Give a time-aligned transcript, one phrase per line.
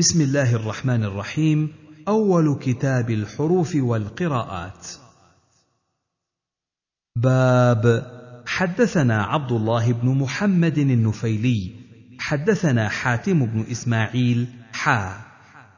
[0.00, 1.72] بسم الله الرحمن الرحيم
[2.08, 4.88] اول كتاب الحروف والقراءات
[7.16, 8.06] باب
[8.46, 11.70] حدثنا عبد الله بن محمد النفيلي
[12.18, 15.20] حدثنا حاتم بن اسماعيل حا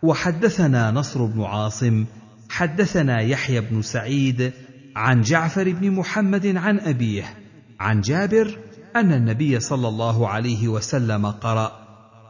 [0.03, 2.05] وحدثنا نصر بن عاصم
[2.51, 4.53] حدثنا يحيى بن سعيد
[4.97, 7.35] عن جعفر بن محمد عن ابيه
[7.81, 8.59] عن جابر
[8.97, 11.82] ان النبي صلى الله عليه وسلم قرأ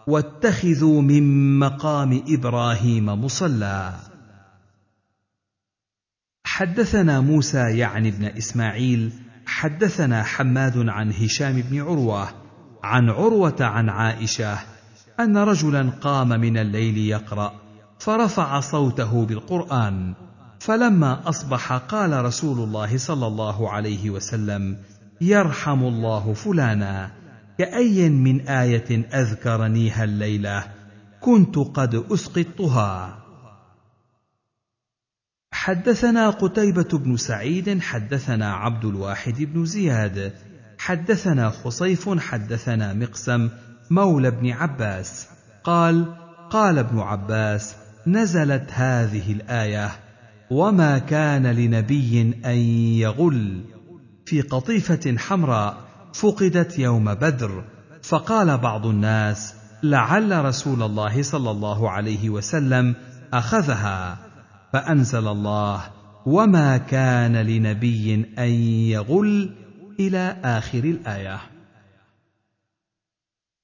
[0.06, 3.92] واتخذوا من مقام إبراهيم مصلى.
[6.44, 9.12] حدثنا موسى يعني بن إسماعيل
[9.46, 12.28] حدثنا حماد عن هشام بن عروة
[12.82, 14.58] عن عروة عن عائشة
[15.20, 17.52] أن رجلا قام من الليل يقرأ
[17.98, 20.14] فرفع صوته بالقرآن
[20.60, 24.76] فلما أصبح قال رسول الله صلى الله عليه وسلم
[25.20, 27.21] يرحم الله فلانا.
[27.58, 30.64] كأي من آية أذكرنيها الليلة
[31.20, 33.18] كنت قد أسقطتها.
[35.52, 40.32] حدثنا قتيبة بن سعيد حدثنا عبد الواحد بن زياد
[40.78, 43.50] حدثنا خصيف حدثنا مقسم
[43.90, 45.28] مولى ابن عباس
[45.64, 46.14] قال
[46.50, 49.90] قال ابن عباس نزلت هذه الآية
[50.50, 52.58] وما كان لنبي أن
[52.98, 53.64] يغل
[54.26, 55.81] في قطيفة حمراء
[56.14, 57.64] فقدت يوم بدر
[58.02, 62.94] فقال بعض الناس لعل رسول الله صلى الله عليه وسلم
[63.32, 64.18] أخذها
[64.72, 65.90] فأنزل الله
[66.26, 68.50] وما كان لنبي أن
[68.90, 69.54] يغل
[70.00, 71.40] إلى آخر الآية.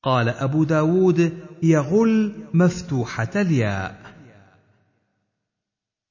[0.02, 4.08] قال أبو داود يغل مفتوحة الياء.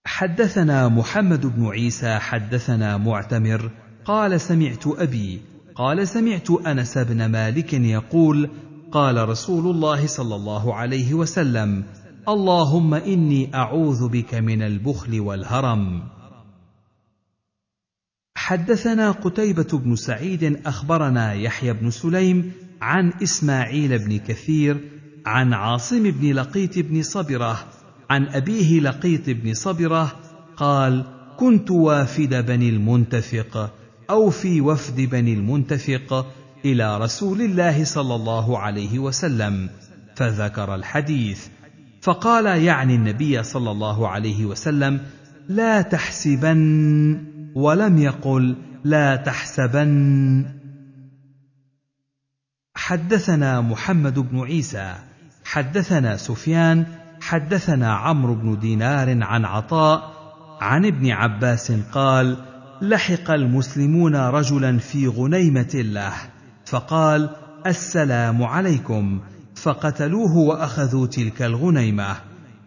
[0.06, 3.72] حدثنا محمد بن عيسى حدثنا معتمر
[4.06, 5.42] قال سمعت أبي
[5.78, 8.50] قال سمعت أنس بن مالك يقول
[8.92, 11.84] قال رسول الله صلى الله عليه وسلم
[12.30, 16.04] اللهم إني أعوذ بك من البخل والهرم.
[18.36, 22.52] حدثنا قتيبة بن سعيد أخبرنا يحيى بن سليم
[22.82, 24.78] عن إسماعيل بن كثير
[25.26, 27.66] عن عاصم بن لقيت بن صبرة
[28.10, 30.12] عن أبيه لقيت بن صبرة
[30.58, 31.04] قال
[31.38, 33.77] كنت وافد بني المنتفق
[34.10, 36.34] أو في وفد بني المنتفق
[36.66, 39.70] إلى رسول الله صلى الله عليه وسلم
[40.16, 41.48] فذكر الحديث.
[42.02, 45.02] فقال يعني النبي صلى الله عليه وسلم
[45.50, 46.62] لا تحسبن
[47.56, 50.46] ولم يقل لا تحسبن.
[52.76, 54.96] حدثنا محمد بن عيسى
[55.46, 56.86] حدثنا سفيان
[57.22, 60.14] حدثنا عمرو بن دينار عن عطاء
[60.62, 62.38] عن ابن عباس قال
[62.82, 66.14] لحق المسلمون رجلا في غنيمة له
[66.66, 67.30] فقال
[67.66, 69.22] السلام عليكم.
[69.56, 72.16] فقتلوه وأخذوا تلك الغنيمة.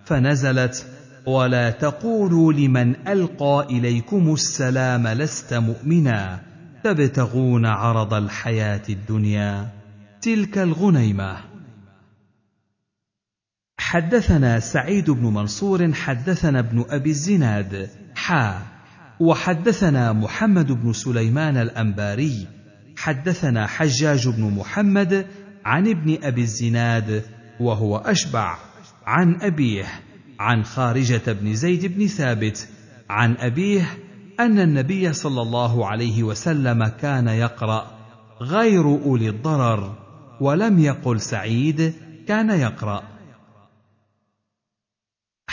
[0.04, 0.86] فنزلت
[1.26, 6.40] ولا تقولوا لمن ألقى إليكم السلام لست مؤمنا.
[6.84, 9.68] تبتغون عرض الحياة الدنيا.
[10.22, 11.36] تلك الغنيمة.
[13.78, 18.79] حدثنا سعيد بن منصور حدثنا ابن أبي الزناد حا.
[19.20, 22.46] وحدثنا محمد بن سليمان الأنباري
[22.96, 25.26] حدثنا حجاج بن محمد
[25.64, 27.22] عن ابن أبي الزناد
[27.60, 28.58] وهو أشبع
[29.06, 29.84] عن أبيه
[30.38, 32.68] عن خارجة بن زيد بن ثابت
[33.10, 33.86] عن أبيه
[34.40, 37.90] أن النبي صلى الله عليه وسلم كان يقرأ
[38.40, 39.94] غير أولي الضرر
[40.40, 41.94] ولم يقل سعيد
[42.28, 43.02] كان يقرأ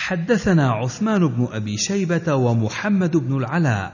[0.07, 3.93] حدثنا عثمان بن أبي شيبة ومحمد بن العلاء.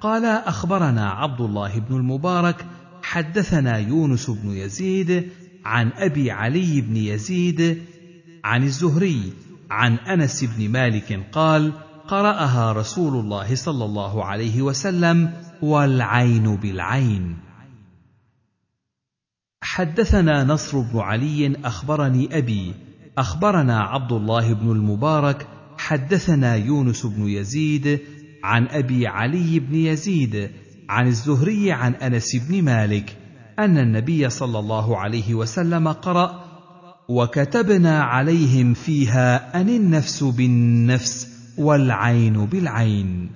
[0.00, 2.66] قال أخبرنا عبد الله بن المبارك
[3.02, 5.30] حدثنا يونس بن يزيد
[5.64, 7.82] عن أبي علي بن يزيد
[8.44, 9.32] عن الزهري
[9.70, 11.72] عن أنس بن مالك قال
[12.08, 15.32] قرأها رسول الله صلى الله عليه وسلم
[15.62, 17.36] والعين بالعين.
[19.62, 22.74] حدثنا نصر بن علي أخبرني أبي
[23.18, 25.53] أخبرنا عبد الله بن المبارك
[25.84, 28.00] حدثنا يونس بن يزيد
[28.44, 30.50] عن أبي علي بن يزيد
[30.88, 33.16] عن الزهري عن أنس بن مالك
[33.58, 36.44] أن النبي صلى الله عليه وسلم قرأ
[37.08, 41.28] وكتبنا عليهم فيها أن النفس بالنفس
[41.58, 43.30] والعين بالعين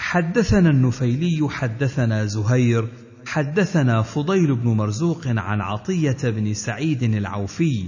[0.00, 2.88] حدثنا النفيلي حدثنا زهير
[3.26, 7.86] حدثنا فضيل بن مرزوق عن عطية بن سعيد العوفي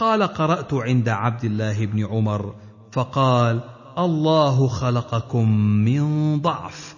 [0.00, 2.54] قال قرأت عند عبد الله بن عمر
[2.92, 3.60] فقال
[3.98, 5.50] الله خلقكم
[5.84, 6.96] من ضعف.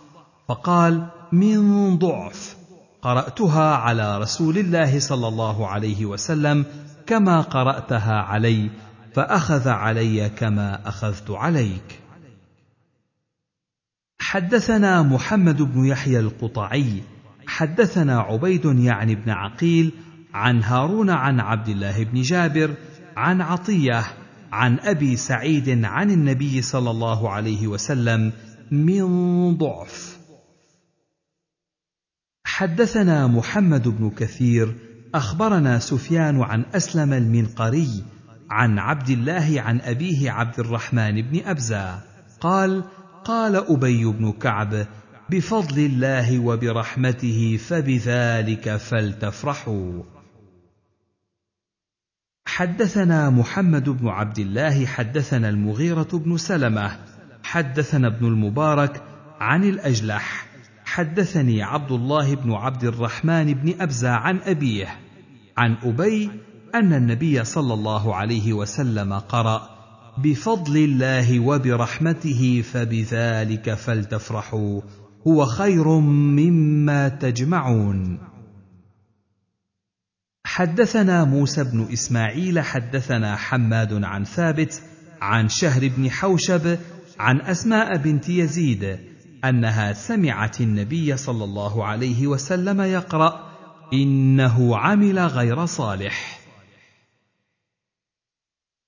[0.48, 2.56] فقال من ضعف.
[3.02, 6.64] قرأتها على رسول الله صلى الله عليه وسلم
[7.06, 8.70] كما قرأتها علي
[9.14, 12.00] فأخذ علي كما أخذت عليك.
[14.20, 17.02] حدثنا محمد بن يحيى القطعي
[17.46, 19.92] حدثنا عبيد يعني بن عقيل
[20.34, 22.74] عن هارون عن عبد الله بن جابر
[23.16, 24.04] عن عطية
[24.52, 28.32] عن أبي سعيد عن النبي صلى الله عليه وسلم
[28.70, 30.18] من ضعف.
[32.44, 34.74] حدثنا محمد بن كثير
[35.14, 38.04] أخبرنا سفيان عن أسلم المنقري
[38.50, 42.00] عن عبد الله عن أبيه عبد الرحمن بن أبزة
[42.40, 42.84] قال
[43.24, 44.86] قال أبي بن كعب
[45.30, 50.02] بفضل الله وبرحمته فبذلك فلتفرحوا.
[52.52, 56.98] حدثنا محمد بن عبد الله حدثنا المغيرة بن سلمة
[57.42, 59.02] حدثنا ابن المبارك
[59.40, 60.46] عن الأجلح.
[60.84, 64.86] حدثني عبد الله بن عبد الرحمن بن أبزة عن أبيه
[65.56, 66.30] عن أبي
[66.74, 69.68] أن النبي صلى الله عليه وسلم قرأ
[70.18, 74.80] بفضل الله وبرحمته فبذلك فلتفرحوا
[75.28, 78.31] هو خير مما تجمعون.
[80.52, 84.82] حدثنا موسى بن إسماعيل حدثنا حماد عن ثابت
[85.20, 86.78] عن شهر بن حوشب
[87.18, 88.98] عن أسماء بنت يزيد
[89.44, 93.52] أنها سمعت النبي صلى الله عليه وسلم يقرأ
[93.92, 96.40] إنه عمل غير صالح.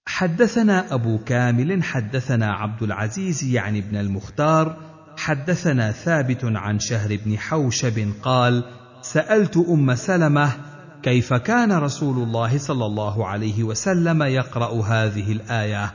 [0.06, 4.76] حدثنا أبو كامل حدثنا عبد العزيز يعني ابن المختار
[5.16, 8.64] حدثنا ثابت عن شهر بن حوشب قال
[9.02, 10.73] سألت أم سلمة
[11.04, 15.94] كيف كان رسول الله صلى الله عليه وسلم يقرأ هذه الآية؟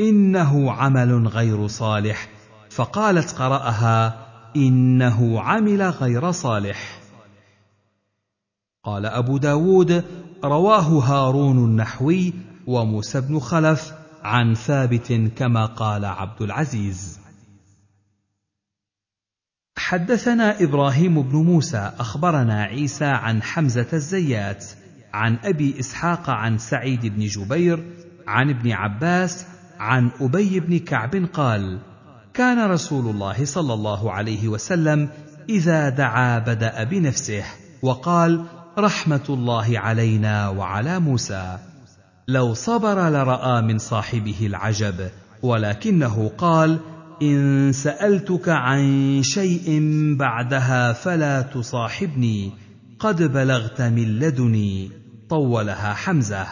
[0.00, 2.28] إنه عمل غير صالح.
[2.70, 7.00] فقالت قرأها إنه عمل غير صالح.
[8.84, 10.04] قال أبو داود
[10.44, 12.32] رواه هارون النحوي
[12.66, 13.92] وموسى بن خلف
[14.22, 17.23] عن ثابت كما قال عبد العزيز.
[19.76, 24.64] حدثنا إبراهيم بن موسى أخبرنا عيسى عن حمزة الزيات
[25.12, 27.84] عن أبي إسحاق عن سعيد بن جبير
[28.26, 29.46] عن ابن عباس
[29.78, 31.78] عن أبي بن كعب قال
[32.34, 35.08] كان رسول الله صلى الله عليه وسلم
[35.48, 37.44] إذا دعا بدأ بنفسه
[37.82, 38.44] وقال
[38.78, 41.58] رحمة الله علينا وعلى موسى
[42.28, 45.10] لو صبر لرأى من صاحبه العجب
[45.42, 46.80] ولكنه قال
[47.22, 49.80] إن سألتك عن شيء
[50.16, 52.52] بعدها فلا تصاحبني.
[52.98, 54.90] قد بلغت من لدني.
[55.28, 56.46] طولها حمزة.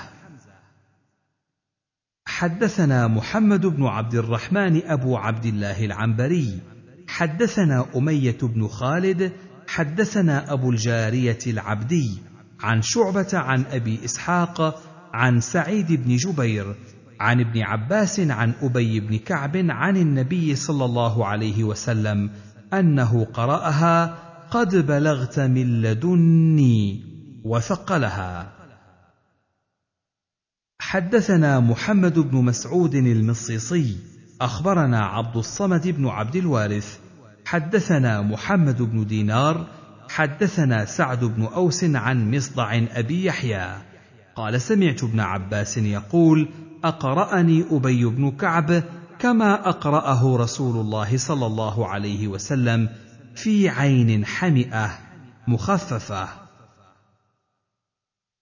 [2.27, 6.59] حدثنا محمد بن عبد الرحمن أبو عبد الله العنبري.
[7.09, 9.33] حدثنا أمية بن خالد.
[9.67, 12.19] حدثنا أبو الجارية العبدي.
[12.61, 14.83] عن شعبة عن أبي إسحاق.
[15.15, 16.75] عن سعيد بن جبير.
[17.23, 22.31] عن ابن عباس عن أبي بن كعب عن النبي صلى الله عليه وسلم
[22.73, 24.19] أنه قرأها
[24.51, 27.05] قد بلغت من لدني
[27.45, 28.53] وثقلها.
[30.81, 33.97] حدثنا محمد بن مسعود المصيصي
[34.41, 36.99] أخبرنا عبد الصمد بن عبد الوارث
[37.45, 39.67] حدثنا محمد بن دينار
[40.09, 43.77] حدثنا سعد بن أوس عن مصدع أبي يحيى.
[44.35, 46.49] قال سمعت ابن عباس يقول
[46.85, 48.83] أقرأني أبي بن كعب
[49.19, 52.89] كما أقرأه رسول الله صلى الله عليه وسلم
[53.35, 54.99] في عين حمئة
[55.49, 56.29] مخففة.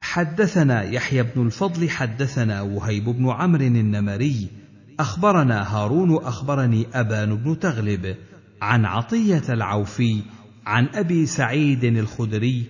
[0.03, 4.49] حدثنا يحيى بن الفضل حدثنا وهيب بن عمرو النمري
[5.01, 8.17] أخبرنا هارون أخبرني أبان بن تغلب
[8.63, 10.23] عن عطية العوفي
[10.67, 12.65] عن أبي سعيد الخدري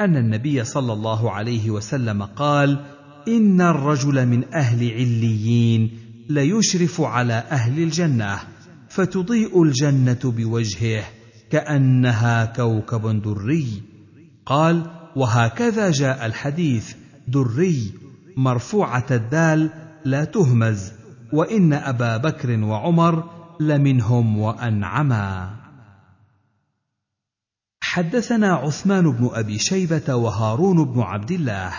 [0.00, 2.84] أن النبي صلى الله عليه وسلم قال
[3.28, 8.38] ان الرجل من أهل عليين ليشرف على أهل الجنه
[8.88, 11.04] فتضيء الجنه بوجهه
[11.50, 13.82] كانها كوكب دري
[14.46, 16.94] قال وهكذا جاء الحديث
[17.28, 17.92] دري
[18.36, 19.70] مرفوعه الدال
[20.04, 20.92] لا تهمز
[21.32, 23.30] وان ابا بكر وعمر
[23.60, 25.54] لمنهم وانعما
[27.80, 31.72] حدثنا عثمان بن ابي شيبه وهارون بن عبد الله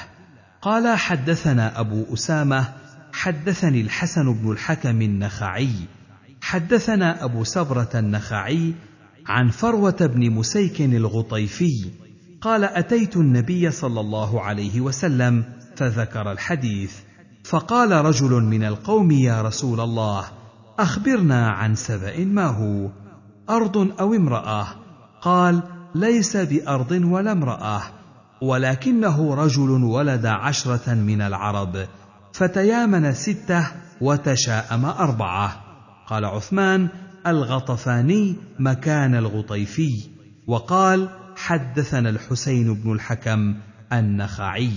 [0.61, 2.73] قال حدثنا أبو أسامة
[3.13, 5.73] حدثني الحسن بن الحكم النخعي
[6.41, 8.73] حدثنا أبو سبرة النخعي
[9.27, 11.91] عن فروة بن مسيك الغطيفي
[12.41, 15.43] قال أتيت النبي صلى الله عليه وسلم
[15.75, 16.93] فذكر الحديث
[17.43, 20.25] فقال رجل من القوم يا رسول الله
[20.79, 22.89] أخبرنا عن سبأ ما هو
[23.49, 24.67] أرض أو امرأة؟
[25.21, 25.63] قال
[25.95, 27.81] ليس بأرض ولا امرأة.
[28.41, 31.88] ولكنه رجل ولد عشرة من العرب
[32.34, 33.67] فتيامن ستة
[34.01, 35.63] وتشاءم أربعة.
[36.08, 36.89] قال عثمان
[37.27, 40.10] الغطفاني مكان الغطيفي.
[40.48, 43.55] وقال حدثنا الحسين بن الحكم
[43.93, 44.72] النخعي.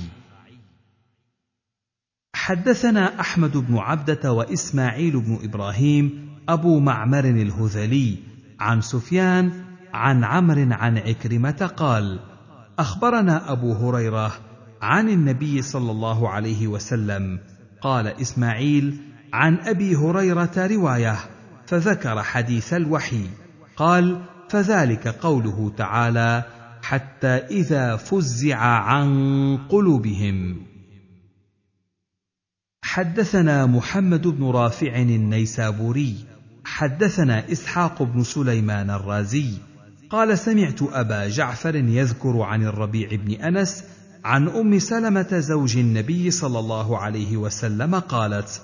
[2.34, 8.18] حدثنا أحمد بن عبدة وإسماعيل بن إبراهيم أبو معمر الهذلي
[8.60, 9.64] عن سفيان
[9.94, 12.31] عن عمرو عن عكرمة قال
[12.78, 14.32] أخبرنا أبو هريرة
[14.82, 17.38] عن النبي صلى الله عليه وسلم
[17.80, 19.00] قال إسماعيل
[19.32, 21.16] عن أبي هريرة رواية
[21.66, 23.26] فذكر حديث الوحي
[23.76, 26.44] قال فذلك قوله تعالى
[26.82, 29.08] حتى إذا فزع عن
[29.68, 30.66] قلوبهم.
[32.84, 36.16] حدثنا محمد بن رافع النيسابوري
[36.64, 39.71] حدثنا إسحاق بن سليمان الرازي
[40.12, 43.84] قال سمعت أبا جعفر يذكر عن الربيع بن أنس
[44.24, 48.62] عن أم سلمة زوج النبي صلى الله عليه وسلم قالت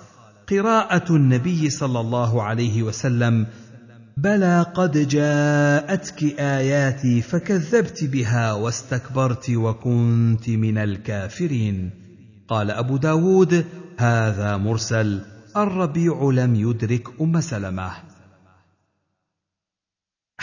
[0.50, 3.46] قراءة النبي صلى الله عليه وسلم
[4.16, 11.90] بلى قد جاءتك آياتي فكذبت بها واستكبرت وكنت من الكافرين
[12.48, 13.64] قال أبو داود
[13.98, 15.20] هذا مرسل
[15.56, 17.90] الربيع لم يدرك أم سلمة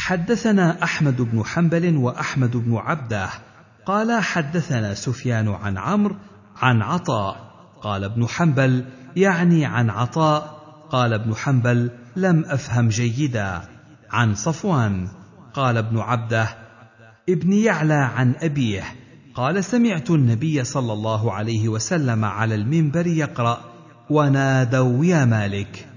[0.06, 3.30] حدثنا أحمد بن حنبل وأحمد بن عبده.
[3.86, 6.16] قال حدثنا سفيان عن عمرو
[6.62, 7.52] عن عطاء.
[7.82, 8.86] قال ابن حنبل
[9.16, 10.62] يعني عن عطاء.
[10.90, 13.62] قال ابن حنبل لم أفهم جيدا.
[14.12, 15.08] عن صفوان.
[15.54, 16.50] قال ابن عبده
[17.30, 18.84] ابن يعلى عن أبيه.
[19.36, 23.62] قال سمعت النبي صلى الله عليه وسلم على المنبر يقرأ
[24.10, 25.95] ونادوا يا مالك.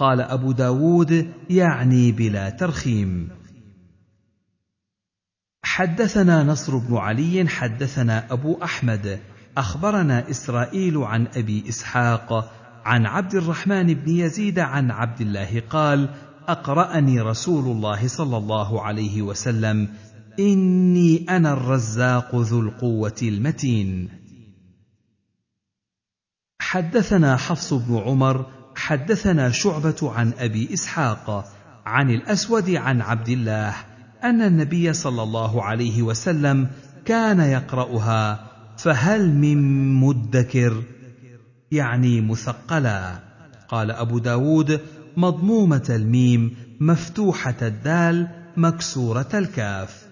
[0.00, 3.28] قال أبو داود يعني بلا ترخيم.
[5.62, 9.20] حدثنا نصر بن علي حدثنا أبو أحمد.
[9.56, 12.52] أخبرنا إسرائيل عن أبي إسحاق
[12.84, 16.08] عن عبد الرحمن بن يزيد عن عبد الله قال
[16.48, 19.88] أقرأني رسول الله صلى الله عليه وسلم
[20.38, 24.08] إني أنا الرزاق ذو القوة المتين.
[26.60, 31.52] حدثنا حفص بن عمر حدثنا شعبة عن أبي إسحاق
[31.86, 33.74] عن الأسود عن عبد الله
[34.24, 36.68] أن النبي صلى الله عليه وسلم
[37.04, 40.82] كان يقرأها فهل من مدكر؟
[41.72, 43.18] يعني مثقلا.
[43.68, 44.80] قال أبو داود
[45.16, 50.06] مضمومة الميم مفتوحة الدال مكسورة الكاف.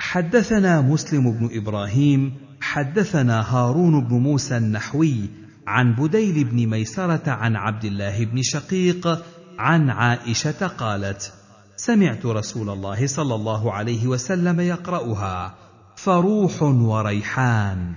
[0.00, 7.84] حدثنا مسلم بن إبراهيم حدثنا هارون بن موسى النحوي عن بديل بن ميسرة عن عبد
[7.84, 9.24] الله بن شقيق
[9.58, 11.32] عن عائشة قالت
[11.76, 15.54] سمعت رسول الله صلى الله عليه وسلم يقرأها
[15.96, 17.94] فروح وريحان.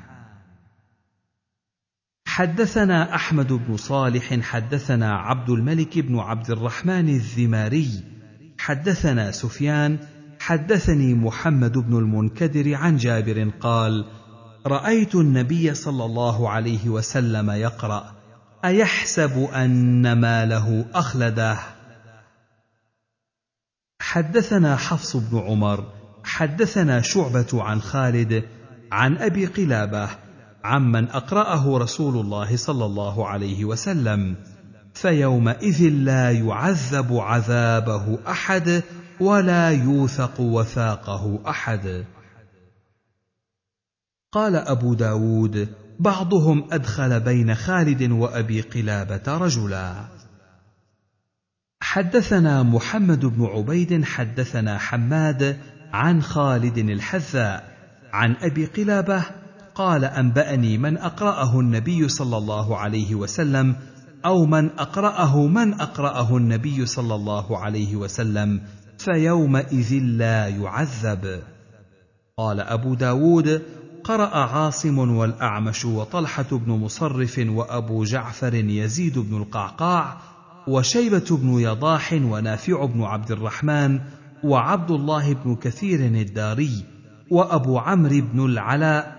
[2.27, 8.03] حدثنا أحمد بن صالح حدثنا عبد الملك بن عبد الرحمن الذماري.
[8.59, 9.97] حدثنا سفيان
[10.39, 14.05] حدثني محمد بن المنكدر عن جابر قال
[14.67, 18.13] رأيت النبي صلى الله عليه وسلم يقرأ
[18.65, 21.57] أيحسب أن ما له اخلده
[24.01, 25.83] حدثنا حفص بن عمر
[26.23, 28.43] حدثنا شعبة عن خالد
[28.91, 30.09] عن أبي قلابة
[30.63, 34.35] عمن أقرأه رسول الله صلى الله عليه وسلم
[34.93, 38.83] فيومئذ لا يعذب عذابه أحد
[39.19, 42.05] ولا يوثق وثاقه أحد.
[44.35, 50.05] قال أبو داود بعضهم أدخل بين خالد وأبي قلابة رجلا.
[51.81, 55.57] حدثنا محمد بن عبيد حدثنا حماد
[55.93, 57.63] عن خالد الحذاء
[58.13, 59.23] عن أبي قلابة
[59.75, 63.75] قال أنبأني من أقرأه النبي صلى الله عليه وسلم
[64.25, 68.61] أو من أقرأه من أقرأه النبي صلى الله عليه وسلم
[68.97, 71.41] فيومئذ لا يعذب.
[72.37, 73.61] قال أبو داود
[74.05, 80.17] قرأ عاصم والأعمش وطلحة بن مصرف وأبو جعفر يزيد بن القعقاع
[80.67, 83.99] وشيبة بن يضاح ونافع بن عبد الرحمن
[84.43, 86.85] وعبد الله بن كثير الداري
[87.31, 89.15] وأبو عمرو بن العلاء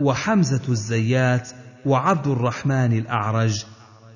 [0.00, 1.50] وحمزة الزيات
[1.86, 3.64] وعبد الرحمن الأعرج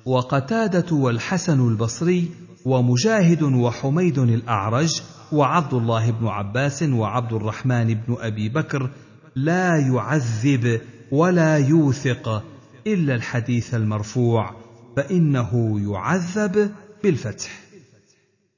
[0.05, 2.31] وقتادة والحسن البصري
[2.65, 5.01] ومجاهد وحميد الأعرج
[5.31, 8.89] وعبد الله بن عباس وعبد الرحمن بن أبي بكر
[9.35, 12.43] لا يعذب ولا يوثق
[12.87, 14.55] إلا الحديث المرفوع
[14.97, 16.71] فإنه يعذب
[17.03, 17.49] بالفتح.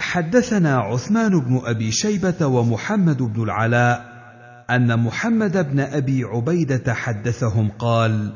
[0.01, 4.17] حدثنا عثمان بن أبي شيبة ومحمد بن العلاء
[4.69, 8.33] أن محمد بن أبي عبيدة حدثهم قال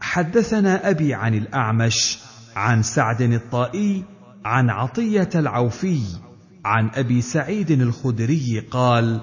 [0.00, 2.18] حدثنا أبي عن الأعمش
[2.56, 4.04] عن سعد الطائي
[4.44, 6.00] عن عطية العوفي
[6.64, 9.20] عن أبي سعيد الخدري قال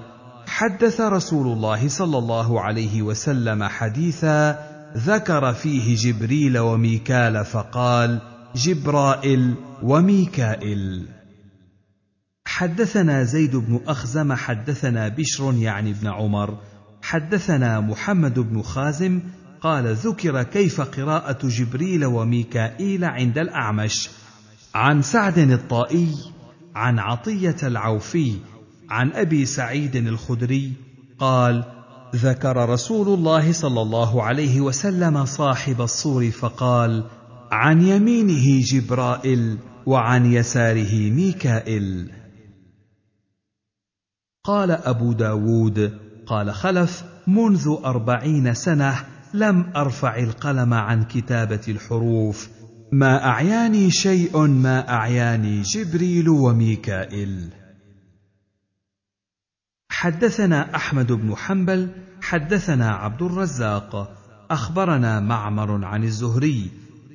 [0.62, 4.58] حدث رسول الله صلى الله عليه وسلم حديثا
[4.96, 8.20] ذكر فيه جبريل وميكال فقال
[8.56, 11.08] جبرائيل وميكائيل.
[12.46, 16.58] حدثنا زيد بن أخزم حدثنا بشر يعني ابن عمر.
[17.02, 19.20] حدثنا محمد بن خازم
[19.60, 24.10] قال ذكر كيف قراءة جبريل وميكائيل عند الأعمش.
[24.74, 26.14] عن سعد الطائي
[26.74, 28.38] عن عطية العوفي
[28.92, 30.72] عن أبي سعيد الخدري
[31.18, 31.64] قال
[32.14, 37.04] ذكر رسول الله صلى الله عليه وسلم صاحب الصور فقال
[37.50, 42.12] عن يمينه جبرائيل وعن يساره ميكائيل.
[44.44, 52.48] قال أبو داود قال خلف منذ أربعين سنة لم أرفع القلم عن كتابة الحروف.
[52.92, 57.61] ما أعياني شيء ما أعياني جبريل وميكائيل.
[60.02, 61.88] حدثنا أحمد بن حنبل
[62.20, 64.12] حدثنا عبد الرزاق.
[64.50, 66.70] أخبرنا معمر عن الزهري.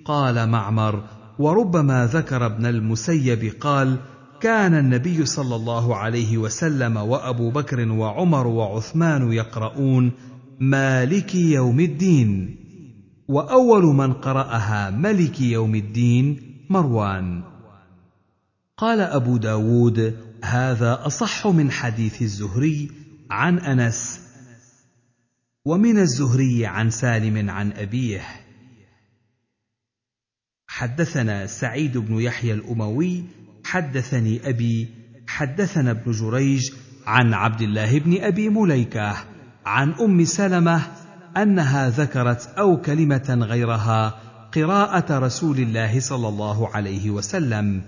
[0.06, 1.04] قال معمر
[1.40, 3.98] وربما ذكر ابن المسيب قال
[4.40, 10.12] كان النبي صلى الله عليه وسلم وأبو بكر وعمر وعثمان يقرؤون
[10.60, 12.56] مالك يوم الدين
[13.28, 17.44] وأول من قرأها ملك يوم الدين مروان.
[18.78, 22.92] قال أبو داود هذا أصح من حديث الزهري
[23.30, 24.22] عن أنس
[25.66, 28.22] ومن الزهري عن سالم عن أبيه.
[30.68, 33.24] حدثنا سعيد بن يحيى الأموي
[33.66, 34.90] حدثني أبي
[35.28, 36.72] حدثنا ابن جريج
[37.06, 39.18] عن عبد الله بن أبي مليكة
[39.66, 40.82] عن أم سلمة
[41.38, 44.20] أنها ذكرت أو كلمة غيرها
[44.54, 47.82] قراءة رسول الله صلى الله عليه وسلم.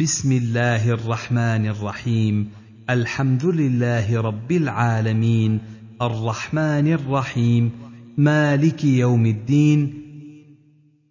[0.00, 2.50] بسم الله الرحمن الرحيم.
[2.90, 5.60] الحمد لله رب العالمين.
[6.02, 7.72] الرحمن الرحيم.
[8.18, 10.02] مالك يوم الدين.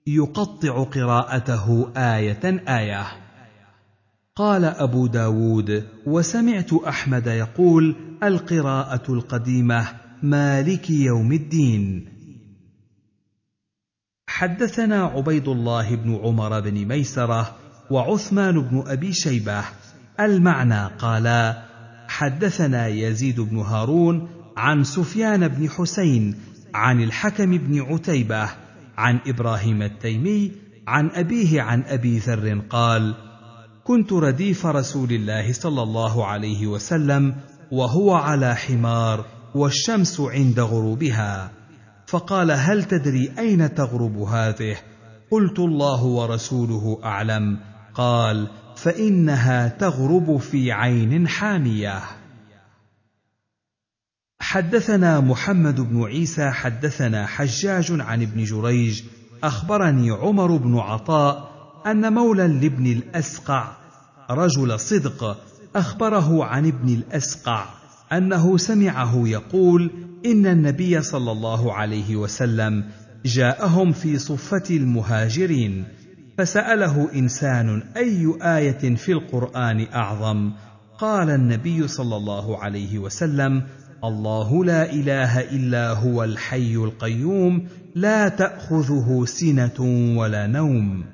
[0.08, 3.06] يقطع قراءته آية آية.
[4.36, 9.88] قال أبو داود وسمعت أحمد يقول القراءة القديمة.
[10.24, 12.06] مالك يوم الدين.
[14.28, 19.64] حدثنا عبيد الله بن عمر بن ميسرة وعثمان بن أبي شيبة
[20.20, 21.64] المعنى قالا
[22.08, 26.36] حدثنا يزيد بن هارون عن سفيان بن حسين
[26.74, 28.50] عن الحكم بن عتيبة
[28.98, 30.52] عن إبراهيم التيمي
[30.88, 33.16] عن أبيه عن أبي ذر قال
[33.84, 37.36] كنت رديف رسول الله صلى الله عليه وسلم
[37.72, 41.52] وهو على حمار والشمس عند غروبها.
[42.08, 44.78] فقال هل تدري أين تغرب هذه؟
[45.32, 47.60] قلت الله ورسوله أعلم.
[47.98, 52.02] قال فإنها تغرب في عين حامية.
[54.40, 59.04] حدثنا محمد بن عيسى حدثنا حجاج عن ابن جريج
[59.44, 61.52] أخبرني عمر بن عطاء
[61.86, 63.72] أن مولى لابن الأسقع
[64.30, 65.38] رجل صدق
[65.76, 67.66] أخبره عن ابن الأسقع
[68.12, 69.92] أنه سمعه يقول
[70.26, 72.90] إن النبي صلى الله عليه وسلم
[73.26, 75.86] جاءهم في صفة المهاجرين.
[76.38, 80.52] فسأله إنسان أي آية في القرآن أعظم؟
[80.98, 83.64] قال النبي صلى الله عليه وسلم
[84.04, 89.80] الله لا إله إلا هو الحي القيوم لا تأخذه سنة
[90.18, 91.06] ولا نوم.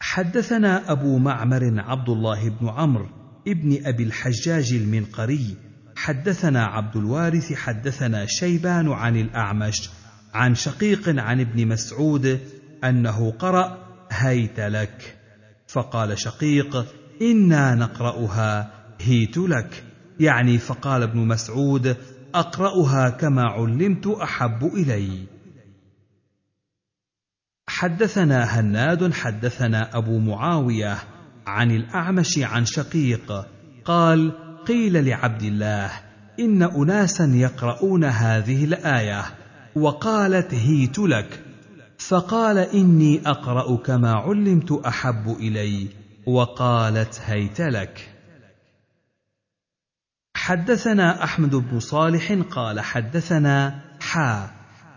[0.00, 3.06] حدثنا أبو معمر عبد الله بن عمرو
[3.48, 5.56] ابن أبي الحجاج المنقري
[5.96, 9.90] حدثنا عبد الوارث حدثنا شيبان عن الأعمش
[10.34, 12.40] عن شقيق عن ابن مسعود
[12.84, 13.78] أنه قرأ
[14.10, 15.16] هيت لك.
[15.66, 16.86] فقال شقيق
[17.22, 19.84] إنا نقرأها هيت لك.
[20.20, 21.96] يعني فقال ابن مسعود
[22.34, 25.26] أقرأها كما علمت أحب إلي.
[27.68, 30.98] حدثنا هناد حدثنا أبو معاوية
[31.46, 33.46] عن الأعمش عن شقيق
[33.84, 34.32] قال
[34.66, 35.90] قيل لعبد الله
[36.40, 39.24] إن أناسا يقرؤون هذه الآية
[39.76, 41.45] وقالت هيت لك.
[41.98, 45.88] فقال إني اقرا كما علمت أحب إلي
[46.26, 48.10] وقالت هيت لك.
[50.36, 54.50] حدثنا أحمد بن صالح قال حدثنا حا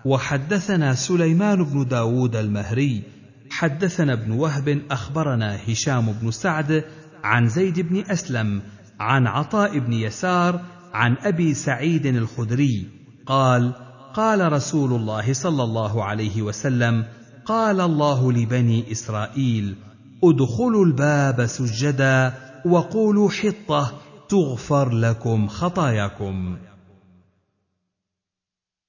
[0.06, 3.04] وحدثنا سليمان بن داود المهري.
[3.52, 6.84] حدثنا ابن وهب أخبرنا هشام بن سعد
[7.24, 8.62] عن زيد بن أسلم
[9.00, 10.62] عن عطاء بن يسار
[10.94, 12.88] عن أبي سعيد الخدري.
[13.26, 17.06] قال قال رسول الله صلى الله عليه وسلم
[17.46, 19.76] قال الله لبني إسرائيل
[20.24, 22.34] ادخلوا الباب سجدا
[22.66, 26.58] وقولوا حطة تغفر لكم خطاياكم.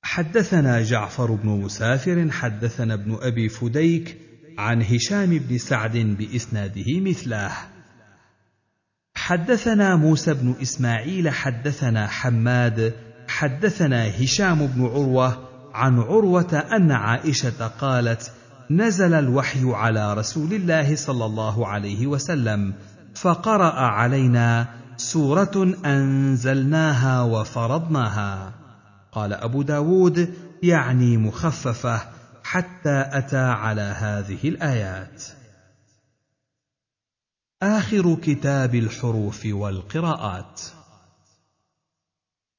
[0.02, 4.18] حدثنا جعفر بن مسافر حدثنا ابن أبي فديك
[4.58, 7.52] عن هشام بن سعد بإسناده مثله.
[9.14, 12.94] حدثنا موسى بن إسماعيل حدثنا حماد
[13.30, 15.38] حدثنا هشام بن عروة
[15.74, 18.32] عن عروة أن عائشة قالت
[18.70, 22.74] نزل الوحي على رسول الله صلى الله عليه وسلم
[23.14, 28.52] فقرأ علينا سورة أنزلناها وفرضناها.
[29.12, 32.00] قال أبو داود يعني مخففة
[32.44, 35.24] حتى أتى على هذه الآيات.
[37.62, 40.60] آخر كتاب الحروف والقراءات.